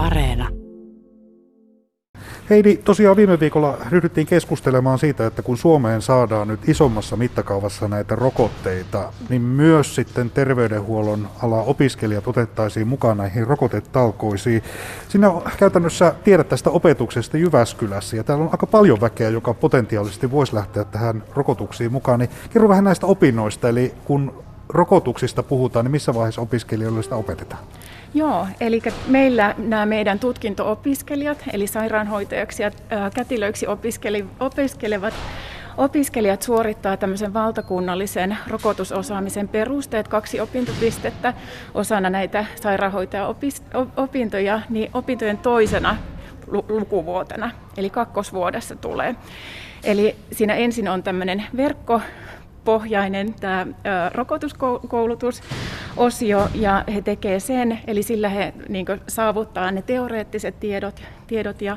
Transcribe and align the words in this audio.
Areena. 0.00 0.48
Heidi, 2.50 2.76
tosiaan 2.76 3.16
viime 3.16 3.40
viikolla 3.40 3.76
ryhdyttiin 3.90 4.26
keskustelemaan 4.26 4.98
siitä, 4.98 5.26
että 5.26 5.42
kun 5.42 5.56
Suomeen 5.56 6.02
saadaan 6.02 6.48
nyt 6.48 6.68
isommassa 6.68 7.16
mittakaavassa 7.16 7.88
näitä 7.88 8.16
rokotteita, 8.16 9.12
niin 9.28 9.42
myös 9.42 9.94
sitten 9.94 10.30
terveydenhuollon 10.30 11.28
ala 11.42 11.62
opiskelijat 11.62 12.28
otettaisiin 12.28 12.88
mukaan 12.88 13.16
näihin 13.16 13.46
rokotetalkoisiin. 13.46 14.62
Sinä 15.08 15.32
käytännössä 15.58 16.14
tiedät 16.24 16.48
tästä 16.48 16.70
opetuksesta 16.70 17.36
Jyväskylässä 17.36 18.16
ja 18.16 18.24
täällä 18.24 18.44
on 18.44 18.50
aika 18.52 18.66
paljon 18.66 19.00
väkeä, 19.00 19.28
joka 19.28 19.54
potentiaalisesti 19.54 20.30
voisi 20.30 20.54
lähteä 20.54 20.84
tähän 20.84 21.22
rokotuksiin 21.34 21.92
mukaan. 21.92 22.18
Niin 22.18 22.30
kerro 22.50 22.68
vähän 22.68 22.84
näistä 22.84 23.06
opinnoista, 23.06 23.68
eli 23.68 23.94
kun 24.04 24.44
rokotuksista 24.68 25.42
puhutaan, 25.42 25.84
niin 25.84 25.92
missä 25.92 26.14
vaiheessa 26.14 26.40
opiskelijoille 26.40 27.02
sitä 27.02 27.16
opetetaan? 27.16 27.62
Joo, 28.14 28.46
eli 28.60 28.82
meillä 29.06 29.54
nämä 29.58 29.86
meidän 29.86 30.18
tutkinto-opiskelijat, 30.18 31.38
eli 31.52 31.66
sairaanhoitajaksi 31.66 32.62
ja 32.62 32.70
kätilöiksi 33.14 33.66
opiskelevat 34.40 35.14
opiskelijat 35.76 36.42
suorittaa 36.42 36.96
tämmöisen 36.96 37.34
valtakunnallisen 37.34 38.38
rokotusosaamisen 38.46 39.48
perusteet, 39.48 40.08
kaksi 40.08 40.40
opintopistettä 40.40 41.34
osana 41.74 42.10
näitä 42.10 42.44
sairaanhoitaja-opintoja, 42.62 44.60
niin 44.68 44.90
opintojen 44.94 45.38
toisena 45.38 45.96
lukuvuotena, 46.68 47.50
eli 47.76 47.90
kakkosvuodessa 47.90 48.76
tulee. 48.76 49.16
Eli 49.84 50.16
siinä 50.32 50.54
ensin 50.54 50.88
on 50.88 51.02
tämmöinen 51.02 51.44
verkko, 51.56 52.00
pohjainen 52.64 53.34
tämä 53.34 53.66
rokotuskoulutusosio 55.96 56.48
ja 56.54 56.84
he 56.94 57.02
tekevät 57.02 57.42
sen, 57.42 57.80
eli 57.86 58.02
sillä 58.02 58.28
he 58.28 58.54
niin 58.68 58.86
saavuttaa 59.08 59.70
ne 59.70 59.82
teoreettiset 59.82 60.60
tiedot, 60.60 61.02
tiedot 61.26 61.62
ja 61.62 61.76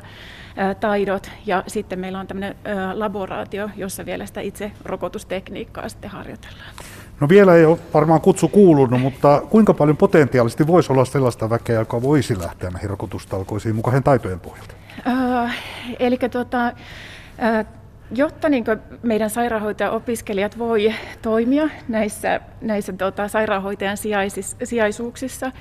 ä, 0.58 0.74
taidot 0.74 1.30
ja 1.46 1.64
sitten 1.66 1.98
meillä 1.98 2.20
on 2.20 2.26
tämmöinen 2.26 2.54
ä, 2.66 2.98
laboraatio, 2.98 3.70
jossa 3.76 4.06
vielä 4.06 4.26
sitä 4.26 4.40
itse 4.40 4.72
rokotustekniikkaa 4.84 5.88
sitten 5.88 6.10
harjoitellaan. 6.10 6.74
No 7.20 7.28
vielä 7.28 7.54
ei 7.54 7.64
ole 7.64 7.78
varmaan 7.94 8.20
kutsu 8.20 8.48
kuulunut, 8.48 9.00
mutta 9.00 9.42
kuinka 9.50 9.74
paljon 9.74 9.96
potentiaalisesti 9.96 10.66
voisi 10.66 10.92
olla 10.92 11.04
sellaista 11.04 11.50
väkeä, 11.50 11.78
joka 11.78 12.02
voisi 12.02 12.38
lähteä 12.38 12.70
näihin 12.70 12.90
rokotustalkoisiin 12.90 13.74
mukaan 13.74 14.02
taitojen 14.02 14.40
pohjalta? 14.40 14.74
Äh, 15.06 15.56
eli 15.98 16.18
tuota, 16.30 16.66
äh, 16.66 17.66
Jotta 18.10 18.48
niin 18.48 18.64
meidän 19.02 19.30
sairaanhoitaja-opiskelijat 19.30 20.58
voi 20.58 20.94
toimia 21.22 21.68
näissä, 21.88 22.40
näissä 22.60 22.92
tota, 22.92 23.28
sairaanhoitajan 23.28 23.96
sijaisis, 23.96 24.56
sijaisuuksissa, 24.64 25.52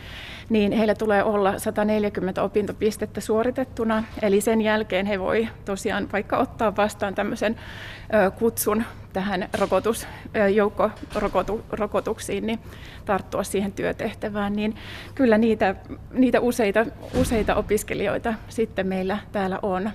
niin 0.49 0.71
heillä 0.71 0.95
tulee 0.95 1.23
olla 1.23 1.59
140 1.59 2.43
opintopistettä 2.43 3.21
suoritettuna. 3.21 4.03
Eli 4.21 4.41
sen 4.41 4.61
jälkeen 4.61 5.05
he 5.05 5.19
voi 5.19 5.47
tosiaan 5.65 6.11
vaikka 6.11 6.37
ottaa 6.37 6.75
vastaan 6.75 7.15
tämmöisen 7.15 7.55
ö, 8.13 8.31
kutsun 8.31 8.83
tähän 9.13 9.49
rokotus, 9.59 10.07
joukkorokotuksiin, 10.53 12.47
niin 12.47 12.59
tarttua 13.05 13.43
siihen 13.43 13.71
työtehtävään. 13.71 14.53
Niin 14.53 14.75
kyllä 15.15 15.37
niitä, 15.37 15.75
niitä 16.11 16.39
useita, 16.39 16.85
useita 17.19 17.55
opiskelijoita 17.55 18.33
sitten 18.49 18.87
meillä 18.87 19.17
täällä 19.31 19.59
on. 19.61 19.91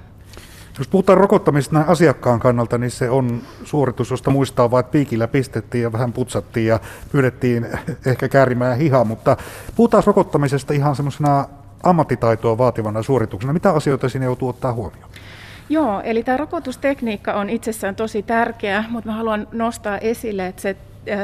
Jos 0.79 0.89
puhutaan 0.89 1.19
rokottamisesta 1.19 1.75
näin 1.75 1.89
asiakkaan 1.89 2.41
kannalta, 2.41 2.79
niin 2.79 2.91
se 2.91 3.11
on 3.11 3.43
suoritus, 3.65 4.11
josta 4.11 4.31
muistaa 4.31 4.71
vain, 4.71 4.81
että 4.81 4.93
piikillä 4.93 5.29
pistettiin 5.29 5.83
ja 5.83 5.93
vähän 5.93 6.13
putsattiin 6.13 6.67
ja 6.67 6.81
pyydettiin 7.13 7.67
ehkä 8.07 8.29
käärimään 8.29 8.79
hihaa, 8.79 9.05
mutta 9.05 9.37
puhutaan 9.77 10.03
rokottamisesta 10.07 10.75
ihan 10.75 10.97
semmoisena 10.97 11.45
ammattitaitoa 11.83 12.59
vaativana 12.59 13.03
suorituksena. 13.03 13.53
Mitä 13.53 13.71
asioita 13.71 14.09
sinne 14.09 14.25
joutuu 14.25 14.49
ottaa 14.49 14.73
huomioon? 14.73 15.11
Joo, 15.69 16.01
eli 16.01 16.23
tämä 16.23 16.37
rokotustekniikka 16.37 17.33
on 17.33 17.51
itsessään 17.51 17.97
tosi 17.97 18.23
tärkeä, 18.23 18.85
mutta 18.89 19.11
mä 19.11 19.17
haluan 19.17 19.49
nostaa 19.53 19.99
esille, 19.99 20.47
että 20.47 20.63
se 20.63 20.77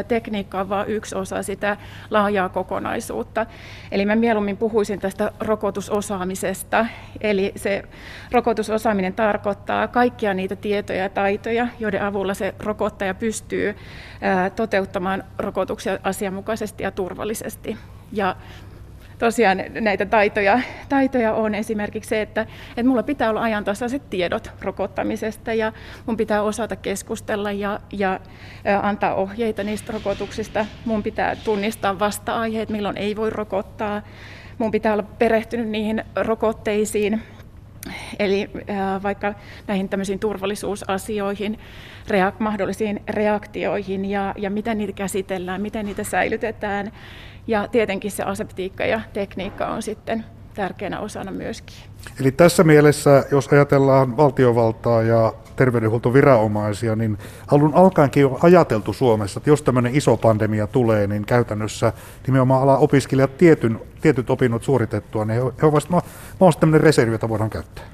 tekniikka 0.09 0.61
on 0.61 0.69
vain 0.69 0.89
yksi 0.89 1.15
osa 1.15 1.43
sitä 1.43 1.77
laajaa 2.11 2.49
kokonaisuutta. 2.49 3.47
Eli 3.91 4.07
mä 4.07 4.17
mieluummin 4.17 4.57
puhuisin 4.57 5.01
tästä 5.01 5.33
rokotusosaamisesta. 5.41 6.87
Eli 7.21 7.53
se 7.57 7.83
rokotusosaaminen 8.33 9.13
tarkoittaa 9.13 9.89
kaikkia 9.89 10.35
niitä 10.35 10.57
tietoja 10.57 11.03
ja 11.03 11.09
taitoja, 11.09 11.69
joiden 11.79 12.03
avulla 12.03 12.35
se 12.35 12.55
rokottaja 12.59 13.15
pystyy 13.15 13.77
toteuttamaan 14.57 15.25
rokotuksia 15.39 15.99
asianmukaisesti 16.03 16.83
ja 16.83 16.91
turvallisesti. 16.91 17.77
Ja 18.13 18.37
tosiaan 19.19 19.63
näitä 19.81 20.07
taitoja, 20.07 20.61
taitoja 20.89 21.35
on 21.35 21.55
esimerkiksi 21.55 22.09
se, 22.09 22.23
että, 22.23 22.47
että 22.71 22.85
mulla 22.85 23.03
pitää 23.03 23.31
olla 23.31 23.43
ajantasaiset 23.43 24.11
tiedot 24.11 24.51
rokottamisesta 24.61 25.55
ja 25.55 25.73
mun 26.07 26.17
pitää 26.17 26.43
osata 26.43 26.77
keskustella 26.77 27.53
ja, 27.53 27.81
ja 27.93 28.21
antaa 28.83 29.15
ohjeita 29.15 29.63
niistä 29.63 29.93
rokotuksista. 29.93 30.67
Mun 30.85 31.03
pitää 31.03 31.37
tunnistaa 31.37 31.99
vasta-aiheet, 31.99 32.69
milloin 32.69 32.97
ei 32.97 33.17
voi 33.17 33.31
rokottaa. 33.31 34.03
Mun 34.59 34.71
pitää 34.71 34.93
olla 34.93 35.03
perehtynyt 35.03 35.69
niihin 35.69 36.05
rokotteisiin, 36.17 37.23
Eli 38.19 38.51
vaikka 39.03 39.35
näihin 39.67 39.89
tämmöisiin 39.89 40.19
turvallisuusasioihin, 40.19 41.59
reak- 42.09 42.39
mahdollisiin 42.39 43.03
reaktioihin 43.09 44.05
ja, 44.05 44.35
ja 44.39 44.51
miten 44.51 44.79
niitä 44.79 44.93
käsitellään, 44.93 45.63
miten 45.63 45.87
niitä 45.87 46.05
säilytetään. 46.05 46.93
Ja 47.47 47.69
tietenkin 47.69 48.11
se 48.11 48.23
aseptiikka 48.23 48.87
ja 48.87 49.01
tekniikka 49.13 49.67
on 49.67 49.83
sitten 49.83 50.25
tärkeänä 50.55 51.01
osana 51.01 51.33
myöskin. 51.33 51.77
Eli 52.21 52.33
tässä 52.33 52.65
mielessä, 52.65 53.25
jos 53.31 53.49
ajatellaan 53.49 54.17
valtiovaltaa 54.17 55.03
ja 55.03 55.33
terveydenhuoltoviranomaisia, 55.57 56.97
niin 56.97 57.19
alun 57.47 57.75
alkaenkin 57.75 58.27
on 58.27 58.39
ajateltu 58.43 58.93
Suomessa, 58.93 59.39
että 59.39 59.51
jos 59.51 59.63
tämmöinen 59.63 59.95
iso 59.95 60.17
pandemia 60.17 60.67
tulee, 60.67 61.07
niin 61.07 61.27
käytännössä 61.27 61.93
nimenomaan 62.27 62.63
ala 62.63 62.77
opiskelijat 62.79 63.39
tietyn, 63.39 63.81
tietyt 64.01 64.31
opinnot 64.31 64.63
suoritettua, 64.63 65.25
niin 65.25 65.43
he 65.63 65.67
ovat 65.67 66.05
vasta 66.41 66.61
tämmöinen 66.61 66.81
reservi, 66.81 67.13
jota 67.13 67.29
voidaan 67.29 67.51
käyttää. 67.51 67.85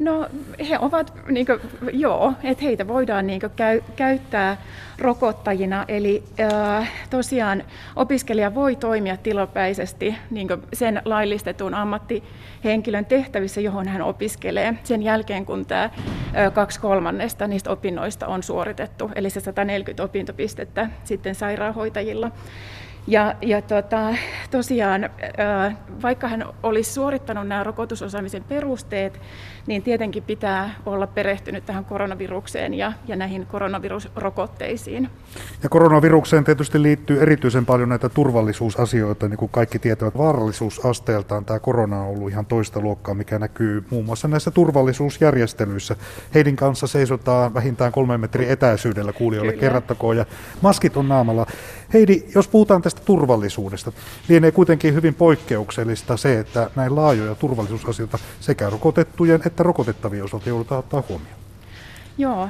No 0.00 0.26
he 0.68 0.78
ovat, 0.78 1.14
niin 1.28 1.46
kuin, 1.46 1.60
joo, 1.92 2.32
että 2.42 2.64
heitä 2.64 2.88
voidaan 2.88 3.26
niin 3.26 3.40
kuin, 3.40 3.52
käy, 3.56 3.80
käyttää 3.96 4.56
rokottajina. 4.98 5.84
Eli 5.88 6.22
äh, 6.40 6.92
tosiaan 7.10 7.64
opiskelija 7.96 8.54
voi 8.54 8.76
toimia 8.76 9.16
tilapäisesti 9.16 10.16
niin 10.30 10.48
kuin 10.48 10.62
sen 10.72 11.02
laillistetun 11.04 11.74
ammattihenkilön 11.74 13.06
tehtävissä, 13.06 13.60
johon 13.60 13.88
hän 13.88 14.02
opiskelee 14.02 14.74
sen 14.84 15.02
jälkeen, 15.02 15.46
kun 15.46 15.66
tämä 15.66 15.84
äh, 15.84 16.52
kaksi 16.52 16.80
kolmannesta 16.80 17.46
niistä 17.46 17.70
opinnoista 17.70 18.26
on 18.26 18.42
suoritettu, 18.42 19.10
eli 19.14 19.30
se 19.30 19.40
140 19.40 20.04
opintopistettä 20.04 20.90
sitten 21.04 21.34
sairaanhoitajilla. 21.34 22.30
Ja, 23.06 23.34
ja 23.42 23.62
tota, 23.62 24.14
tosiaan, 24.50 25.10
vaikka 26.02 26.28
hän 26.28 26.44
olisi 26.62 26.92
suorittanut 26.92 27.48
nämä 27.48 27.64
rokotusosaamisen 27.64 28.44
perusteet, 28.44 29.20
niin 29.66 29.82
tietenkin 29.82 30.22
pitää 30.22 30.74
olla 30.86 31.06
perehtynyt 31.06 31.66
tähän 31.66 31.84
koronavirukseen 31.84 32.74
ja, 32.74 32.92
ja 33.06 33.16
näihin 33.16 33.46
koronavirusrokotteisiin. 33.46 35.08
Ja 35.62 35.68
koronavirukseen 35.68 36.44
tietysti 36.44 36.82
liittyy 36.82 37.22
erityisen 37.22 37.66
paljon 37.66 37.88
näitä 37.88 38.08
turvallisuusasioita, 38.08 39.28
niin 39.28 39.38
kuin 39.38 39.50
kaikki 39.50 39.78
tietävät 39.78 40.18
vaarallisuusasteeltaan. 40.18 41.44
Tämä 41.44 41.58
korona 41.58 42.00
on 42.00 42.08
ollut 42.08 42.30
ihan 42.30 42.46
toista 42.46 42.80
luokkaa, 42.80 43.14
mikä 43.14 43.38
näkyy 43.38 43.84
muun 43.90 44.04
muassa 44.04 44.28
näissä 44.28 44.50
turvallisuusjärjestelyissä. 44.50 45.96
Heidin 46.34 46.56
kanssa 46.56 46.86
seisotaan 46.86 47.54
vähintään 47.54 47.92
kolmen 47.92 48.20
metrin 48.20 48.50
etäisyydellä 48.50 49.12
kuulijoille 49.12 49.52
kerrattakoon 49.52 50.16
ja 50.16 50.26
maskit 50.62 50.96
on 50.96 51.08
naamalla. 51.08 51.46
Heidi, 51.92 52.22
jos 52.34 52.48
puhutaan 52.48 52.82
tästä 52.82 53.00
turvallisuudesta, 53.04 53.92
lienee 54.28 54.52
kuitenkin 54.52 54.94
hyvin 54.94 55.14
poikkeuksellista 55.14 56.16
se, 56.16 56.38
että 56.38 56.70
näin 56.76 56.96
laajoja 56.96 57.34
turvallisuusasioita 57.34 58.18
sekä 58.40 58.70
rokotettujen 58.70 59.42
että 59.46 59.62
rokotettavien 59.62 60.24
osalta 60.24 60.48
joudutaan 60.48 60.78
ottaa 60.78 61.02
huomioon. 61.08 61.36
Joo, 62.18 62.48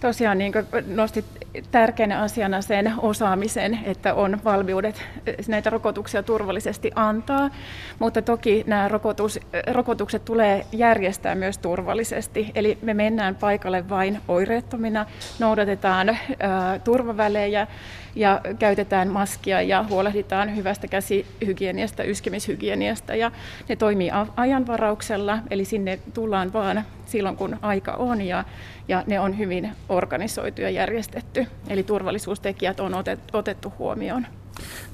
tosiaan 0.00 0.38
niin 0.38 0.52
nostit 0.86 1.24
tärkeänä 1.70 2.20
asiana 2.20 2.62
sen 2.62 2.92
osaamisen, 2.98 3.78
että 3.84 4.14
on 4.14 4.38
valmiudet 4.44 5.02
näitä 5.48 5.70
rokotuksia 5.70 6.22
turvallisesti 6.22 6.90
antaa, 6.94 7.50
mutta 7.98 8.22
toki 8.22 8.64
nämä 8.66 8.88
rokotus, 8.88 9.40
rokotukset 9.72 10.24
tulee 10.24 10.66
järjestää 10.72 11.34
myös 11.34 11.58
turvallisesti. 11.58 12.50
Eli 12.54 12.78
me 12.82 12.94
mennään 12.94 13.34
paikalle 13.34 13.88
vain 13.88 14.20
oireettomina, 14.28 15.06
noudatetaan 15.38 16.08
ää, 16.08 16.78
turvavälejä 16.78 17.66
ja 18.14 18.40
käytetään 18.58 19.08
maskia 19.08 19.62
ja 19.62 19.84
huolehditaan 19.90 20.56
hyvästä 20.56 20.88
käsihygieniasta, 20.88 22.04
yskemishygieniasta 22.04 23.14
ja 23.14 23.30
ne 23.68 23.76
toimii 23.76 24.10
ajanvarauksella, 24.36 25.38
eli 25.50 25.64
sinne 25.64 25.98
tullaan 26.14 26.52
vaan 26.52 26.84
silloin 27.10 27.36
kun 27.36 27.56
aika 27.62 27.92
on 27.92 28.22
ja, 28.22 28.44
ja 28.88 29.04
ne 29.06 29.20
on 29.20 29.38
hyvin 29.38 29.72
organisoitu 29.88 30.60
ja 30.60 30.70
järjestetty, 30.70 31.46
eli 31.68 31.82
turvallisuustekijät 31.82 32.80
on 32.80 32.92
otettu 33.32 33.72
huomioon. 33.78 34.26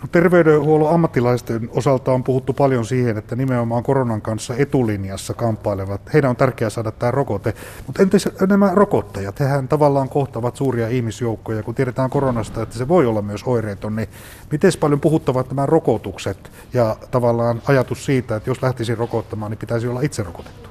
No, 0.03 0.09
terveydenhuollon 0.13 0.95
ammattilaisten 0.95 1.71
osalta 1.73 2.13
on 2.13 2.25
puhuttu 2.25 2.53
paljon 2.53 2.87
siihen, 2.87 3.19
että 3.19 3.37
nimenomaan 3.37 3.83
koronan 3.83 4.23
kanssa 4.23 4.55
etulinjassa 4.57 5.35
kamppailevat, 5.35 6.01
heidän 6.13 6.31
on 6.31 6.37
tärkeää 6.37 6.71
saada 6.71 6.93
tämä 6.93 7.11
rokote. 7.11 7.55
Mutta 7.87 8.03
entäs 8.03 8.29
nämä 8.49 8.71
rokottajat, 8.75 9.41
hehän 9.41 9.69
tavallaan 9.69 10.09
kohtavat 10.09 10.57
suuria 10.57 10.89
ihmisjoukkoja, 10.89 11.63
kun 11.63 11.75
tiedetään 11.75 12.11
koronasta, 12.11 12.63
että 12.63 12.79
se 12.79 12.89
voi 12.89 13.07
olla 13.07 13.23
myös 13.23 13.43
oireeton, 13.45 13.97
niin 13.97 14.09
miten 14.53 14.73
paljon 14.81 15.01
puhuttavat 15.01 15.49
nämä 15.49 15.67
rokotukset 15.67 16.53
ja 16.73 16.97
tavallaan 17.11 17.63
ajatus 17.67 18.05
siitä, 18.05 18.37
että 18.37 18.51
jos 18.51 18.63
lähtisi 18.63 18.95
rokottamaan, 18.95 19.51
niin 19.51 19.59
pitäisi 19.59 19.89
olla 19.89 20.01
itse 20.01 20.23
rokotettu? 20.23 20.66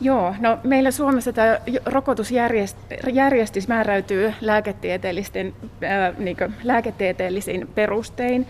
Joo, 0.00 0.34
no 0.40 0.58
meillä 0.64 0.90
Suomessa 0.90 1.32
tämä 1.32 1.58
rokotusjärjestys 1.86 3.68
määräytyy 3.68 4.34
lääketieteellisten, 4.40 5.54
äh, 5.84 6.18
niin 6.18 6.36
lääketieteellisin 6.62 7.68
perustein. 7.74 8.46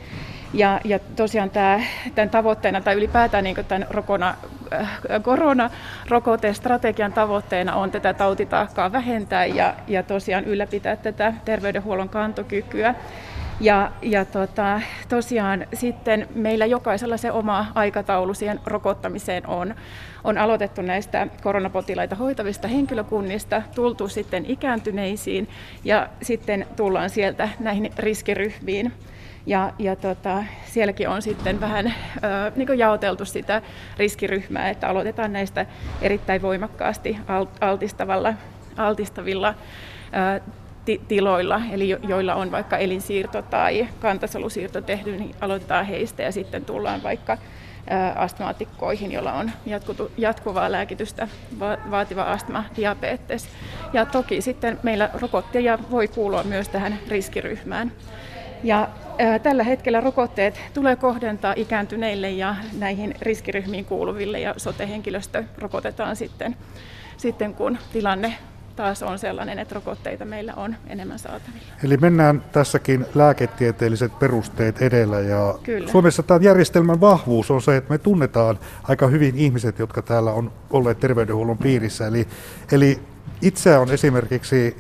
Ja, 0.55 0.81
ja 0.85 0.99
tosiaan 0.99 1.51
tämä, 1.51 1.81
tämän 2.15 2.31
tavoitteena 2.31 2.81
tai 2.81 2.95
ylipäätään 2.95 3.45
niin 3.45 3.57
tämän 3.69 3.87
rokona, 3.91 4.35
äh, 4.73 5.01
koronarokotestrategian 5.23 7.13
tavoitteena 7.13 7.75
on 7.75 7.91
tätä 7.91 8.15
tautitaakkaa 8.15 8.93
vähentää 8.93 9.47
ja, 9.47 9.75
ja 9.89 10.03
tosiaan 10.03 10.45
ylläpitää 10.45 10.97
tätä 10.97 11.35
terveydenhuollon 11.45 12.09
kantokykyä. 12.09 12.95
Ja, 13.61 13.93
ja 14.03 14.25
tota, 14.25 14.81
tosiaan 15.09 15.67
sitten 15.75 16.29
meillä 16.35 16.67
jokaisella 16.67 17.17
se 17.17 17.33
oma 17.33 17.67
aikataulu 17.75 18.35
siihen 18.35 18.61
rokottamiseen 18.67 19.47
on. 19.47 19.75
On 20.25 20.39
aloitettu 20.39 20.83
näistä 20.83 21.27
koronapotilaita 21.43 22.17
hoitavista 22.17 22.69
henkilökunnista, 22.69 23.63
tultu 23.75 24.09
sitten 24.09 24.45
ikääntyneisiin 24.49 25.49
ja 25.85 26.09
sitten 26.23 26.67
tullaan 26.77 27.11
sieltä 27.11 27.49
näihin 27.59 27.93
riskiryhmiin. 27.99 28.93
Ja, 29.47 29.73
ja 29.79 29.97
tota, 29.97 30.45
sielläkin 30.65 31.09
on 31.09 31.23
sitten 31.23 31.61
vähän 31.61 31.87
ö, 31.87 32.53
niin 32.57 32.79
jaoteltu 32.79 33.25
sitä 33.25 33.63
riskiryhmää, 33.97 34.71
että 34.71 34.89
aloitetaan 34.89 35.33
näistä 35.33 35.67
erittäin 36.03 36.43
voimakkaasti 36.43 37.19
altistavalla, 37.61 38.35
altistavilla 38.77 39.55
ö, 40.37 40.41
tiloilla, 41.09 41.61
eli 41.71 41.97
joilla 42.09 42.35
on 42.35 42.53
vaikka 42.53 42.77
elinsiirto 42.77 43.43
tai 43.43 43.89
kantasolusiirto 44.01 44.81
tehty, 44.81 45.17
niin 45.17 45.35
aloitetaan 45.41 45.87
heistä 45.87 46.23
ja 46.23 46.33
sitten 46.33 46.65
tullaan 46.65 47.03
vaikka 47.03 47.39
astmaatikkoihin, 48.17 49.13
joilla 49.13 49.33
on 49.33 49.51
jatkuvaa 50.17 50.73
lääkitystä 50.73 51.29
vaativa 51.91 52.23
astma, 52.23 52.65
diabetes. 52.77 53.49
Ja 53.93 54.07
toki 54.07 54.41
sitten 54.41 54.79
meillä 54.83 55.11
rokotteja 55.21 55.79
voi 55.91 56.09
kuulua 56.09 56.43
myös 56.43 56.69
tähän 56.69 56.99
riskiryhmään. 57.09 57.93
Ja 58.65 58.89
tällä 59.43 59.63
hetkellä 59.63 60.01
rokotteet 60.01 60.61
tulee 60.75 60.97
kohdentaa 60.97 61.55
ikääntyneille 61.57 62.31
ja 62.31 62.55
näihin 62.79 63.15
riskiryhmiin 63.21 63.85
kuuluville 63.85 64.41
ja 64.41 64.55
sote-henkilöstö 64.57 65.45
rokotetaan 65.59 66.17
sitten, 66.17 66.57
sitten 67.17 67.55
kun 67.55 67.79
tilanne 67.93 68.35
taas 68.81 69.03
on 69.03 69.19
sellainen, 69.19 69.59
että 69.59 69.75
rokotteita 69.75 70.25
meillä 70.25 70.55
on 70.55 70.77
enemmän 70.87 71.19
saatavilla. 71.19 71.73
Eli 71.85 71.97
mennään 71.97 72.45
tässäkin 72.53 73.07
lääketieteelliset 73.15 74.19
perusteet 74.19 74.83
edellä. 74.83 75.21
Ja 75.21 75.55
Kyllä. 75.63 75.91
Suomessa 75.91 76.23
tämä 76.23 76.41
järjestelmän 76.43 77.01
vahvuus 77.01 77.51
on 77.51 77.63
se, 77.63 77.77
että 77.77 77.93
me 77.93 77.99
tunnetaan 77.99 78.59
aika 78.83 79.07
hyvin 79.07 79.37
ihmiset, 79.37 79.79
jotka 79.79 80.03
täällä 80.03 80.33
on 80.33 80.53
olleet 80.71 81.01
terveydenhuollon 81.01 81.59
piirissä. 81.59 82.07
Eli, 82.07 82.29
eli 82.73 82.99
itse 83.43 83.79
on 83.79 83.91
esimerkiksi 83.91 84.77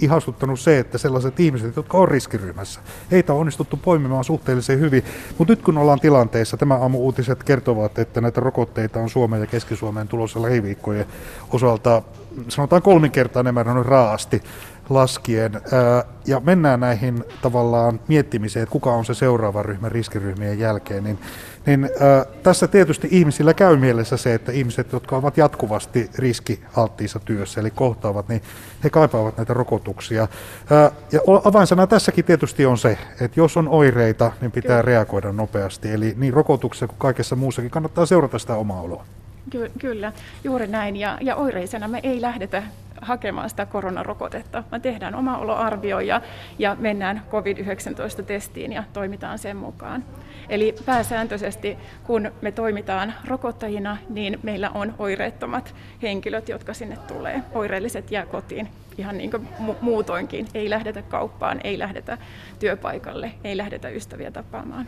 ihastuttanut 0.00 0.60
se, 0.60 0.78
että 0.78 0.98
sellaiset 0.98 1.40
ihmiset, 1.40 1.76
jotka 1.76 1.98
on 1.98 2.08
riskiryhmässä, 2.08 2.80
heitä 3.10 3.32
on 3.32 3.40
onnistuttu 3.40 3.76
poimimaan 3.76 4.24
suhteellisen 4.24 4.80
hyvin. 4.80 5.04
Mutta 5.38 5.52
nyt 5.52 5.62
kun 5.62 5.78
ollaan 5.78 6.00
tilanteessa, 6.00 6.56
tämä 6.56 6.74
aamu 6.74 6.98
uutiset 6.98 7.44
kertovat, 7.44 7.98
että 7.98 8.20
näitä 8.20 8.40
rokotteita 8.40 9.00
on 9.00 9.10
Suomeen 9.10 9.40
ja 9.40 9.46
Keski-Suomeen 9.46 10.08
tulossa 10.08 10.42
lähiviikkojen 10.42 11.06
osalta, 11.52 12.02
sanotaan 12.48 12.82
kolminkertainen 12.82 13.54
määrä 13.54 13.74
noin 13.74 13.86
raasti 13.86 14.42
laskien. 14.88 15.52
Ja 16.26 16.40
mennään 16.40 16.80
näihin 16.80 17.24
tavallaan 17.42 18.00
miettimiseen, 18.08 18.62
että 18.62 18.72
kuka 18.72 18.92
on 18.92 19.04
se 19.04 19.14
seuraava 19.14 19.62
ryhmä 19.62 19.88
riskiryhmien 19.88 20.58
jälkeen, 20.58 21.04
niin, 21.04 21.18
niin 21.66 21.90
tässä 22.42 22.68
tietysti 22.68 23.08
ihmisillä 23.10 23.54
käy 23.54 23.76
mielessä 23.76 24.16
se, 24.16 24.34
että 24.34 24.52
ihmiset, 24.52 24.92
jotka 24.92 25.16
ovat 25.16 25.36
jatkuvasti 25.36 26.10
riskialttiissa 26.18 27.18
työssä, 27.18 27.60
eli 27.60 27.70
kohtaavat, 27.70 28.28
niin 28.28 28.42
he 28.84 28.90
kaipaavat 28.90 29.36
näitä 29.36 29.54
rokotuksia. 29.54 30.28
Ja 31.12 31.20
avainsana 31.44 31.86
tässäkin 31.86 32.24
tietysti 32.24 32.66
on 32.66 32.78
se, 32.78 32.98
että 33.20 33.40
jos 33.40 33.56
on 33.56 33.68
oireita, 33.68 34.32
niin 34.40 34.52
pitää 34.52 34.68
Kyllä. 34.68 34.82
reagoida 34.82 35.32
nopeasti. 35.32 35.92
Eli 35.92 36.14
niin 36.16 36.32
rokotuksessa 36.34 36.86
kuin 36.86 36.98
kaikessa 36.98 37.36
muussakin 37.36 37.70
kannattaa 37.70 38.06
seurata 38.06 38.38
sitä 38.38 38.54
omaa 38.54 38.80
oloa. 38.80 39.04
Ky- 39.50 39.70
kyllä, 39.78 40.12
juuri 40.44 40.66
näin. 40.66 40.96
Ja, 40.96 41.18
ja 41.20 41.36
oireisena 41.36 41.88
me 41.88 42.00
ei 42.02 42.20
lähdetä 42.20 42.62
hakemaan 43.00 43.50
sitä 43.50 43.66
koronarokotetta. 43.66 44.64
Me 44.72 44.80
tehdään 44.80 45.14
oma 45.14 45.38
oloarvio 45.38 46.00
ja, 46.00 46.20
ja 46.58 46.76
mennään 46.78 47.22
COVID-19-testiin 47.30 48.72
ja 48.72 48.84
toimitaan 48.92 49.38
sen 49.38 49.56
mukaan. 49.56 50.04
Eli 50.48 50.74
pääsääntöisesti, 50.86 51.78
kun 52.04 52.32
me 52.42 52.52
toimitaan 52.52 53.14
rokottajina, 53.26 53.96
niin 54.08 54.38
meillä 54.42 54.70
on 54.70 54.94
oireettomat 54.98 55.74
henkilöt, 56.02 56.48
jotka 56.48 56.74
sinne 56.74 56.96
tulee. 56.96 57.42
Oireelliset 57.54 58.10
jää 58.10 58.26
kotiin 58.26 58.68
ihan 58.98 59.18
niin 59.18 59.30
kuin 59.30 59.48
mu- 59.58 59.76
muutoinkin. 59.80 60.48
Ei 60.54 60.70
lähdetä 60.70 61.02
kauppaan, 61.02 61.60
ei 61.64 61.78
lähdetä 61.78 62.18
työpaikalle, 62.58 63.32
ei 63.44 63.56
lähdetä 63.56 63.88
ystäviä 63.88 64.30
tapaamaan. 64.30 64.86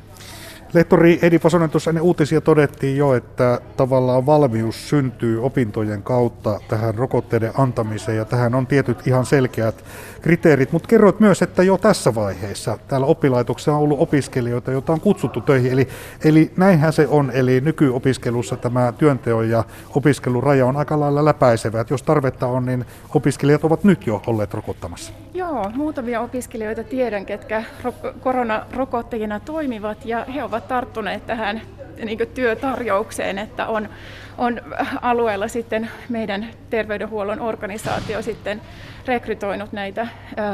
Lehtori 0.72 1.18
Edi 1.22 1.38
Pasonen 1.38 1.70
tuossa 1.70 1.90
ennen 1.90 2.02
uutisia 2.02 2.40
todettiin 2.40 2.96
jo, 2.96 3.14
että 3.14 3.60
tavallaan 3.76 4.26
valmius 4.26 4.88
syntyy 4.88 5.44
opintojen 5.44 6.02
kautta 6.02 6.60
tähän 6.68 6.94
rokotteiden 6.94 7.52
antamiseen 7.58 7.97
ja 8.06 8.24
tähän 8.24 8.54
on 8.54 8.66
tietyt 8.66 9.06
ihan 9.06 9.26
selkeät 9.26 9.84
kriteerit, 10.22 10.72
mutta 10.72 10.88
kerroit 10.88 11.20
myös, 11.20 11.42
että 11.42 11.62
jo 11.62 11.78
tässä 11.78 12.14
vaiheessa 12.14 12.78
täällä 12.88 13.06
oppilaitoksessa 13.06 13.72
on 13.72 13.78
ollut 13.78 14.00
opiskelijoita, 14.00 14.72
joita 14.72 14.92
on 14.92 15.00
kutsuttu 15.00 15.40
töihin, 15.40 15.72
eli, 15.72 15.88
eli 16.24 16.52
näinhän 16.56 16.92
se 16.92 17.06
on, 17.08 17.30
eli 17.34 17.60
nykyopiskelussa 17.60 18.56
tämä 18.56 18.92
työnteon 18.92 19.50
ja 19.50 19.64
opiskelun 19.94 20.42
raja 20.42 20.66
on 20.66 20.76
aika 20.76 21.00
lailla 21.00 21.24
läpäisevä, 21.24 21.80
että 21.80 21.94
jos 21.94 22.02
tarvetta 22.02 22.46
on, 22.46 22.66
niin 22.66 22.84
opiskelijat 23.14 23.64
ovat 23.64 23.84
nyt 23.84 24.06
jo 24.06 24.22
olleet 24.26 24.54
rokottamassa. 24.54 25.12
Joo, 25.34 25.70
muutamia 25.74 26.20
opiskelijoita 26.20 26.84
tiedän, 26.84 27.26
ketkä 27.26 27.64
koronarokottajina 28.20 29.40
toimivat 29.40 30.04
ja 30.04 30.24
he 30.34 30.44
ovat 30.44 30.68
tarttuneet 30.68 31.26
tähän 31.26 31.60
niin 32.04 32.18
työtarjoukseen, 32.34 33.38
että 33.38 33.66
on, 33.66 33.88
on 34.38 34.60
alueella 35.02 35.48
sitten 35.48 35.90
meidän 36.08 36.48
terveydenhuollon 36.70 37.40
organisaatio 37.40 38.22
sitten 38.22 38.60
rekrytoinut 39.08 39.72
näitä 39.72 40.08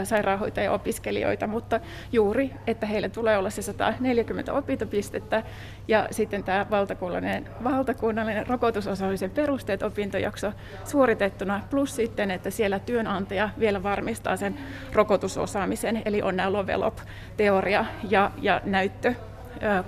sairaanhoitaja-opiskelijoita, 0.04 1.46
mutta 1.46 1.80
juuri, 2.12 2.50
että 2.66 2.86
heille 2.86 3.08
tulee 3.08 3.38
olla 3.38 3.50
se 3.50 3.62
140 3.62 4.52
opintopistettä 4.52 5.42
ja 5.88 6.08
sitten 6.10 6.44
tämä 6.44 6.66
valtakunnallinen, 6.70 7.48
valtakunnallinen 7.64 8.46
rokotusosallisen 8.46 9.30
perusteet 9.30 9.82
opintojakso 9.82 10.52
suoritettuna, 10.84 11.60
plus 11.70 11.96
sitten, 11.96 12.30
että 12.30 12.50
siellä 12.50 12.78
työnantaja 12.78 13.50
vielä 13.58 13.82
varmistaa 13.82 14.36
sen 14.36 14.58
rokotusosaamisen, 14.92 16.02
eli 16.04 16.22
on 16.22 16.36
nämä 16.36 16.52
Lovelop, 16.52 16.96
teoria 17.36 17.84
ja, 18.10 18.30
ja 18.42 18.60
näyttö 18.64 19.14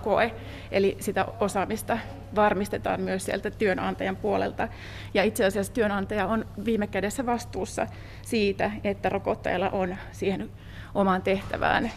koe, 0.03 0.35
eli 0.71 0.97
sitä 1.01 1.27
osaamista 1.41 1.99
varmistetaan 2.35 3.01
myös 3.01 3.25
sieltä 3.25 3.51
työnantajan 3.51 4.17
puolelta. 4.17 4.69
Ja 5.15 5.25
itse 5.25 5.45
asiassa 5.45 5.73
työnantaja 5.73 6.27
on 6.27 6.47
viime 6.65 6.87
kädessä 6.87 7.27
vastuussa 7.27 7.87
siitä, 8.23 8.71
että 8.85 9.09
rokottajalla 9.09 9.71
on 9.71 9.97
siihen 10.13 10.51
omaan 10.95 11.23
tehtävään, 11.23 11.91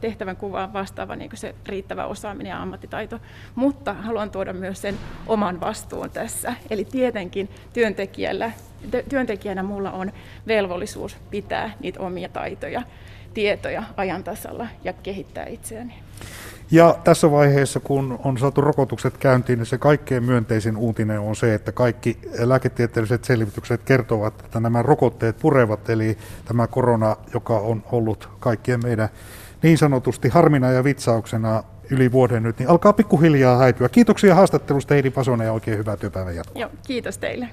tehtävän 0.00 0.36
kuvaan 0.36 0.72
vastaava 0.72 1.16
niin 1.16 1.30
se 1.34 1.54
riittävä 1.66 2.06
osaaminen 2.06 2.50
ja 2.50 2.62
ammattitaito. 2.62 3.20
Mutta 3.54 3.92
haluan 3.92 4.30
tuoda 4.30 4.52
myös 4.52 4.82
sen 4.82 4.98
oman 5.26 5.60
vastuun 5.60 6.10
tässä. 6.10 6.54
Eli 6.70 6.84
tietenkin 6.84 7.48
työntekijällä, 7.72 8.52
työntekijänä 9.08 9.62
mulla 9.62 9.90
on 9.90 10.12
velvollisuus 10.46 11.16
pitää 11.30 11.70
niitä 11.80 12.00
omia 12.00 12.28
taitoja, 12.28 12.82
tietoja 13.34 13.82
ajan 13.96 14.24
tasalla 14.24 14.66
ja 14.84 14.92
kehittää 14.92 15.46
itseäni. 15.46 15.94
Ja 16.70 16.96
tässä 17.04 17.30
vaiheessa, 17.30 17.80
kun 17.80 18.18
on 18.24 18.38
saatu 18.38 18.60
rokotukset 18.60 19.16
käyntiin, 19.18 19.58
niin 19.58 19.66
se 19.66 19.78
kaikkein 19.78 20.24
myönteisin 20.24 20.76
uutinen 20.76 21.20
on 21.20 21.36
se, 21.36 21.54
että 21.54 21.72
kaikki 21.72 22.18
lääketieteelliset 22.38 23.24
selvitykset 23.24 23.82
kertovat, 23.84 24.34
että 24.44 24.60
nämä 24.60 24.82
rokotteet 24.82 25.38
purevat, 25.38 25.90
eli 25.90 26.18
tämä 26.44 26.66
korona, 26.66 27.16
joka 27.34 27.58
on 27.58 27.82
ollut 27.92 28.28
kaikkien 28.40 28.80
meidän 28.82 29.08
niin 29.62 29.78
sanotusti 29.78 30.28
harmina 30.28 30.70
ja 30.70 30.84
vitsauksena 30.84 31.62
yli 31.90 32.12
vuoden 32.12 32.42
nyt, 32.42 32.58
niin 32.58 32.68
alkaa 32.68 32.92
pikkuhiljaa 32.92 33.58
häipyä. 33.58 33.88
Kiitoksia 33.88 34.34
haastattelusta 34.34 34.94
Heidi 34.94 35.10
Pasonen 35.10 35.44
ja 35.44 35.52
oikein 35.52 35.78
hyvää 35.78 35.96
työpäivän 35.96 36.36
jatkoa. 36.36 36.60
Joo, 36.60 36.70
kiitos 36.86 37.18
teille. 37.18 37.48